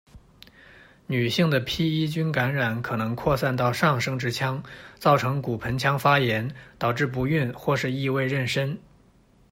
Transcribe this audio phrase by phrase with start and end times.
[1.05, 4.63] 女性的披衣菌感染可能扩散到上生殖腔，
[4.97, 8.75] 造成骨盆腔发炎，导致不孕或是异位妊娠。